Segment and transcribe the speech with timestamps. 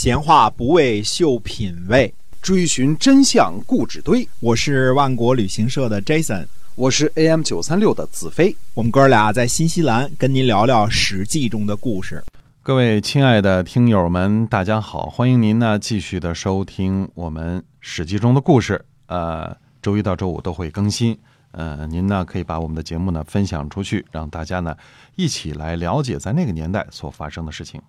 [0.00, 4.28] 闲话不为秀品味，追寻真相故纸堆。
[4.38, 8.56] 我是万国旅行社的 Jason，我是 AM 九三六的子飞。
[8.74, 12.22] 我们哥俩在新西兰跟您聊聊《史记》中的故事。
[12.62, 18.80] 各位亲爱的听友们，大家好，欢迎您呢继续的收听我们《史记》中的故事。
[19.06, 19.52] 呃，
[19.82, 21.18] 周一到周五都会更新。
[21.50, 24.76] 呃，您呢可以把我们的节目呢分享出去，让大家呢
[25.16, 27.82] 一起来了解在那个年代所发生的事情。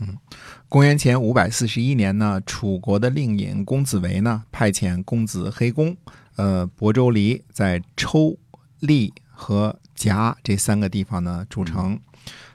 [0.00, 0.16] 嗯，
[0.68, 5.96] 公元前五百四十一年呢，楚国的令尹公子围呢派遣公子黑公，
[6.36, 8.38] 呃，亳州离在抽、
[8.80, 11.98] 利和夹这三个地方呢筑城。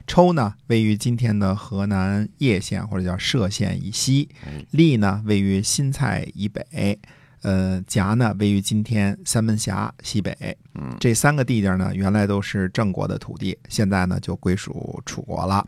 [0.05, 4.29] 抽呢位于今天的河南叶县或者叫歙县以西，
[4.71, 6.99] 利呢位于新蔡以北。
[7.43, 15.67] 呃，夹呢位于今天三门峡西北，嗯，这三个地界呢原来都是郑国的土地，现在呢就归属楚国了。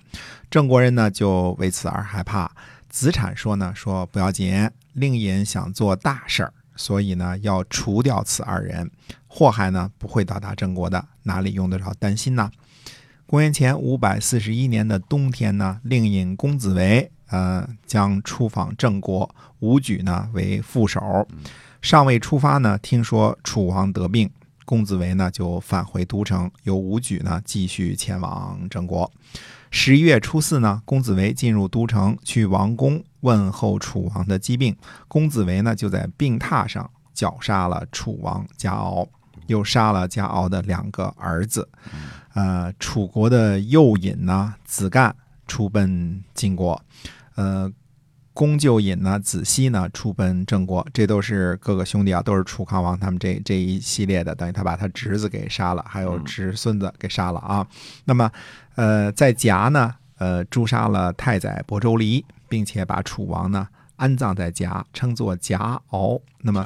[0.49, 2.49] 郑国人呢就为此而害怕。
[2.89, 8.89] 子产说呢，说不要紧，令尹想做大事儿，所以呢要除掉此二人，
[9.27, 12.49] 祸害呢不会到达郑国的，哪里用得着担心呢？
[13.25, 21.27] 公元前五百四十一年的冬天呢，令尹公子围呃将出访郑国，武举呢为副手。
[21.81, 24.29] 尚未出发呢，听说楚王得病，
[24.65, 29.11] 公子围呢就返回都城，由武举呢继续前往郑国。
[29.69, 34.75] 十一月初四呢，公子围进入都城，去王宫问候楚王的疾病。
[35.07, 39.07] 公子围呢就在病榻上绞杀了楚王贾敖，
[39.47, 41.67] 又杀了贾敖的两个儿子。
[42.33, 45.15] 呃，楚国的右尹呢子干
[45.47, 46.81] 出奔晋国，
[47.35, 47.71] 呃。
[48.37, 57.65] 公舅尹呢，子西呢，出奔郑国，这都是各个兄弟啊，都是楚康王他们这这一系列的，等于他把他侄子给杀了，还有侄孙子给杀了啊。
[58.03, 58.29] 那么，
[58.75, 63.65] 呃，在夹呢，呃，诛杀了太宰亳州离，并且把楚王呢。
[63.95, 66.19] 安葬在夹，称作夹敖。
[66.41, 66.63] 那么，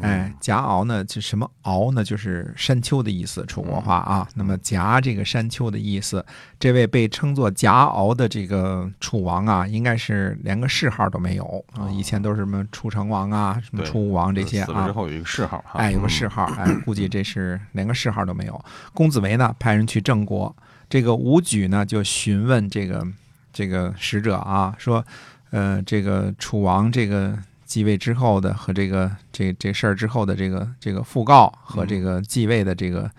[0.00, 1.04] 哎，夹敖呢？
[1.04, 2.02] 就什么敖呢？
[2.02, 4.26] 就是山丘的意思，楚国话啊。
[4.34, 6.24] 那么夹这个山丘的意思，
[6.58, 11.90] 这位被称作夹敖的这个楚王啊，应该是连个谥号都没有啊。
[11.90, 14.66] 以前都是什么楚成王啊，什么楚武王这些啊。
[14.66, 18.64] 死了之后有一个谥号，哎，有个谥号，哎，估计这是连个谥号都没有。
[18.94, 20.56] 公子围呢，派人去郑国，
[20.88, 23.06] 这个武举呢，就询问这个
[23.52, 25.04] 这个使者啊，说。
[25.50, 33.10] 呃，这个楚王这个继位之后的和这个这这事儿之后的这个这个讣告和这个继位的这个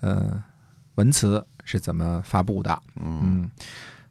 [0.00, 0.42] 呃
[0.94, 2.82] 文辞是怎么发布的？
[2.96, 3.50] 嗯，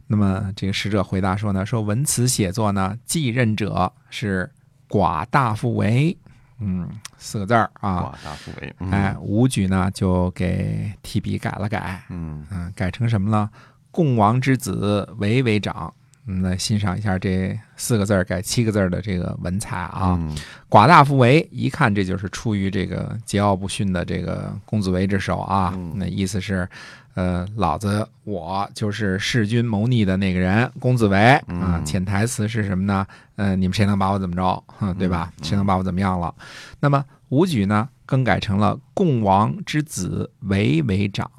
[0.07, 4.49] 那么这个使者回答说呢，说文辞写作呢，继任者是
[4.89, 6.17] 寡大夫为，
[6.59, 13.49] 嗯，四个字儿啊，寡大夫为，哎，武举呢就给提笔改了改，嗯嗯，改成什么呢？
[13.91, 15.93] 共王之子为为长。
[16.27, 20.19] 我们来欣赏一下这四个字改七个字的这个文采啊！
[20.69, 25.75] 寡大夫为，一看这就是出于这个桀骜不驯的这个公子围之手啊！
[25.95, 26.69] 那意思是，
[27.15, 31.17] 呃，老子我就是弑君谋逆的那个人，公子围
[31.47, 31.81] 啊！
[31.83, 33.05] 潜台词是什么呢？
[33.37, 34.63] 呃，你们谁能把我怎么着？
[34.99, 35.33] 对吧？
[35.41, 36.33] 谁能把我怎么样了？
[36.79, 41.29] 那么武举呢，更改成了共王之子为为长。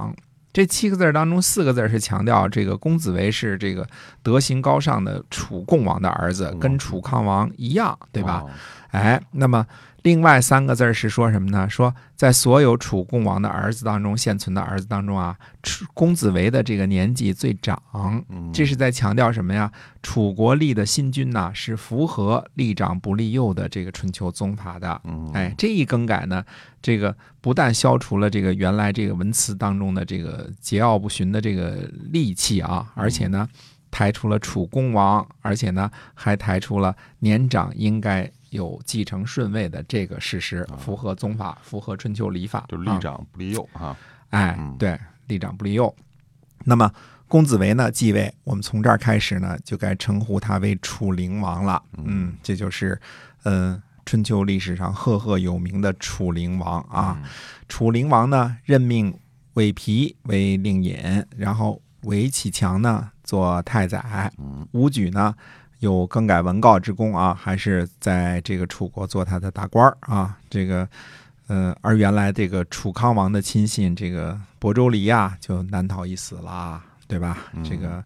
[0.53, 3.87] 这七个字当中，四个字是强调这个公子围是这个
[4.23, 8.45] 德行高尚的楚共王的儿子，跟楚康王一样，对吧？
[8.93, 9.67] 哎，那么
[10.03, 11.69] 另外三个字是说什么呢？
[11.69, 15.35] 说在所有楚共王的儿子当中，现存的儿子当中啊，
[15.95, 17.81] 公子围的这个年纪最长，
[18.53, 19.73] 这是在强调什么呀？
[20.03, 25.01] 楚国立的新君呐，是符合立长不立幼的这个春秋宗法的。
[25.33, 26.45] 哎，这一更改呢，
[26.83, 33.49] 这个不但消除了这个原来这个文辞当中的这个桀骜不驯的这个戾气啊，而且呢，
[33.91, 38.31] 抬出了楚公王，而且呢，还抬出了年长应该。
[38.53, 43.97] 有继承顺位的这个事实，符合宗法，符合春秋礼法，就立长不立幼啊。
[44.29, 45.95] 哎，对，立长不立幼。
[46.65, 46.91] 那么
[47.27, 51.83] 公子围呢继位，我们从这儿开始呢，就该称呼他为楚灵王了。
[51.97, 53.01] 嗯，这就是
[53.45, 57.19] 呃春秋历史上赫赫有名的楚灵王啊。
[57.69, 59.19] 楚灵王呢任命
[59.55, 64.31] 韦皮为令尹，然后韦启强呢做太宰，
[64.73, 65.35] 武举呢。
[65.83, 70.39] 有更改文告之功啊，还是在这个楚国做他的大官儿啊？
[70.49, 70.89] 这个，
[71.49, 77.37] 呃，而原来这个楚康王的亲信这个亳州离啊，就难逃一死了，对吧？
[77.65, 78.05] 这个，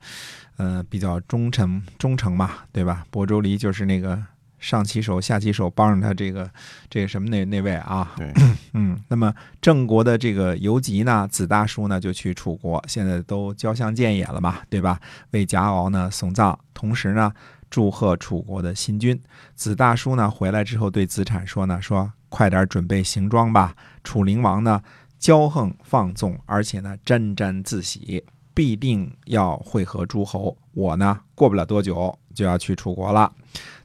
[0.56, 3.04] 呃，比较忠诚忠诚嘛，对吧？
[3.12, 4.18] 亳州离就是那个
[4.58, 6.50] 上其手下其手帮着他这个
[6.88, 8.10] 这个什么那那位啊？
[8.16, 8.32] 对，
[8.72, 8.98] 嗯。
[9.08, 9.30] 那么
[9.60, 14.98] 郑国的这个游吉呢，子大叔呢就去楚国，现在都交相见也了嘛，对吧？
[15.32, 17.30] 为贾敖呢送葬，同时呢。
[17.70, 19.20] 祝贺楚国的新君。
[19.54, 23.74] 子大叔呢回来之后对子产说呢，说快点准备行装吧。
[24.04, 24.82] 楚灵王呢
[25.20, 28.24] 骄横放纵，而且呢沾沾自喜，
[28.54, 30.56] 必定要会合诸侯。
[30.72, 33.32] 我呢过不了多久就要去楚国了。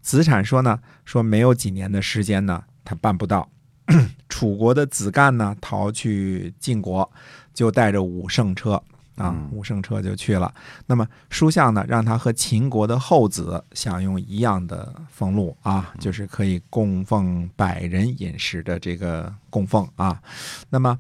[0.01, 3.49] 子产说呢，说没有几年的时间呢，他办不到。
[4.29, 7.11] 楚国的子干呢逃去晋国，
[7.53, 8.81] 就带着五乘车
[9.15, 10.53] 啊嗯，五乘车就去了。
[10.85, 20.21] 那么书相呢，让他和秦国的后子享用一样的俸禄啊，就是可以供奉百人饮食的这个供奉啊。
[20.69, 20.97] 那么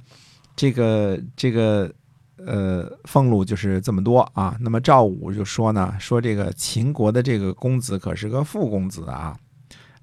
[0.55, 1.91] 这个这个
[2.37, 4.57] 呃俸禄就是这么多啊。
[4.59, 9.37] 那么赵武就说呢，说这个秦国的这个公子可是个富公子啊，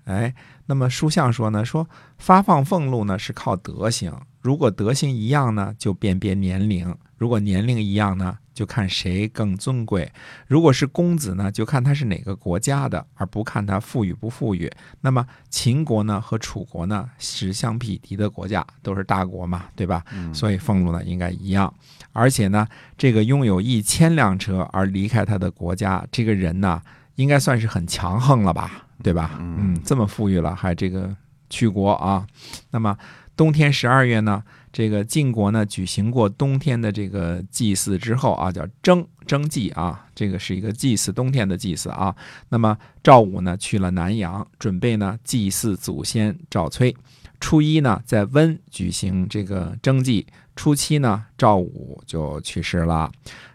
[0.04, 0.34] 哎。
[0.70, 1.88] 那么书相说呢，说
[2.18, 4.12] 发放俸禄呢是靠德行，
[4.48, 10.10] 如果德行一样呢，就辨别年龄；如果年龄一样呢，就看谁更尊贵。
[10.46, 14.72] 如果是公子呢，就看他是哪个国家的，而不看他富裕不富裕。
[15.02, 20.02] 那么秦国呢和楚国呢是相匹敌的国家，都是大国嘛，对吧？
[20.14, 21.70] 嗯所以俸禄呢应该一样。
[22.14, 22.66] 而且呢，
[22.96, 26.80] 这个拥有一千辆车而离开他的国家，这个人呢，
[27.16, 29.36] 应该算是很强横了吧，对吧？
[29.40, 31.14] 嗯嗯，这么富裕了，还这个
[31.50, 32.26] 去国啊。
[32.70, 32.96] 那么
[33.38, 34.42] 冬天十二月呢，
[34.72, 42.12] 这个晋国呢举行过冬天的这个祭祀之后啊，叫征征祭啊，这个是一个祭祀冬天的祭祀啊。
[42.48, 46.92] 那么赵武呢去了南阳，准备呢祭祀祖先赵崔。
[47.38, 50.26] 初一呢，在温举行这个征祭。
[50.56, 53.12] 初七呢，赵武就去世了。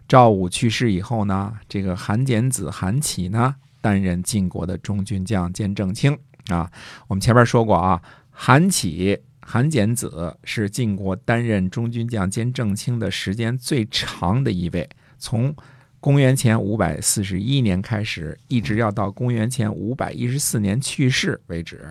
[0.08, 6.72] 赵武去世以后呢，这个韩简子韩起呢，担任晋国的中军将兼正卿啊。
[7.10, 8.02] 我们前面说过啊，
[8.32, 15.56] 韩起、韩简子是晋国担任中军将兼正卿的时间最长的一位，从
[16.00, 21.86] 公元前五百四十一年开始，一直要到公元前五百一十四年去世为止。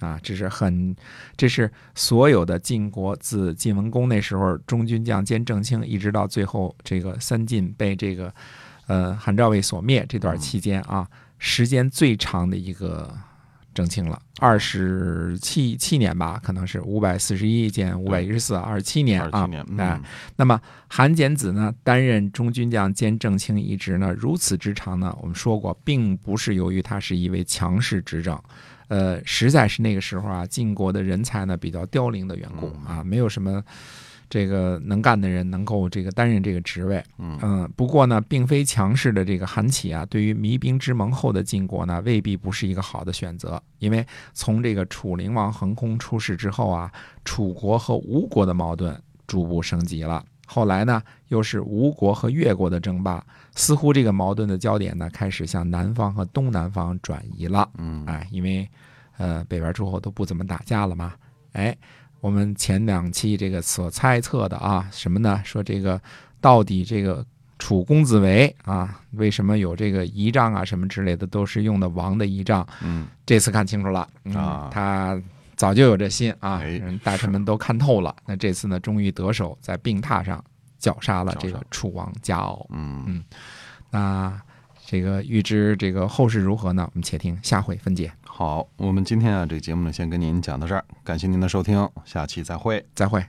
[0.00, 0.94] 啊，这是很，
[1.36, 8.32] 这是所有的晋国自晋文公那时候中军将兼正卿，一直到最后这个三晋被这个
[8.86, 11.04] 呃韩赵魏所灭这段期间啊，
[11.38, 13.12] 时间最长的一个
[13.78, 19.48] 正卿了，二十七七年吧，可能是五百四十一减五百一十四，二十七年啊。
[19.52, 20.02] 哎嗯，
[20.34, 28.36] 那么韩简子呢，担任中军将兼正卿一职呢，如此之长呢，我们说过，并不是由于他是一位强势执政，
[28.88, 33.62] 呃，实在是那个时候啊，晋国的人才呢比较凋零的缘故啊，没有什么
[34.30, 37.02] 这个能干的人能够这个担任这个职位。
[37.18, 43.62] 嗯不过呢，并非强势的这个韩起啊，对于弭兵之盟后的晋国呢，未必不是一个好的选择。
[43.78, 44.04] 因为
[44.34, 46.92] 从这个楚灵王横空出世之后啊，
[47.24, 50.24] 楚国和吴国的矛盾逐步升级了。
[50.46, 53.22] 后来呢，又是吴国和越国的争霸，
[53.54, 57.68] 似乎这个矛盾的焦点呢，开始向南方和东南方转移了。
[57.76, 58.66] 嗯哎，因为
[59.18, 61.12] 呃北边诸侯都不怎么打架了嘛。
[61.52, 61.76] 哎，
[62.20, 65.40] 我们前两期这个所猜测的啊，什么呢？
[65.44, 66.00] 说这个
[66.40, 67.24] 到底这个
[67.58, 72.66] 楚公子围啊，为什么有这个仪仗啊什么之类的，都是用的王的仪仗。
[72.82, 75.20] 嗯这次看清楚了，嗯、啊他
[75.56, 76.62] 早就有这心啊，
[77.02, 78.14] 大臣们都看透了。
[78.26, 80.42] 那这次呢，终于得手，在病榻上
[80.78, 82.66] 绞杀了这个楚王家敖。
[82.70, 83.22] 嗯，
[83.90, 84.40] 那
[84.90, 86.88] 这个预知这个后事如何呢？
[86.94, 88.10] 我们且听下回分解。
[88.22, 92.82] 好，我们今天啊这个节目呢，先跟您讲到这儿，感谢您的收听，下期再会。
[92.94, 93.22] 再会。